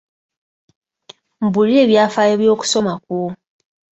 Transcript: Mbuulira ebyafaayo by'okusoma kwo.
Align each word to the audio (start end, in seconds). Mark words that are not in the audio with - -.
Mbuulira 1.45 1.79
ebyafaayo 1.85 2.35
by'okusoma 2.41 2.93
kwo. 3.03 3.21